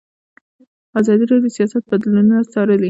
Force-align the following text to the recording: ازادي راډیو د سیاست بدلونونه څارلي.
ازادي 0.99 1.23
راډیو 1.29 1.45
د 1.51 1.55
سیاست 1.57 1.83
بدلونونه 1.89 2.35
څارلي. 2.51 2.79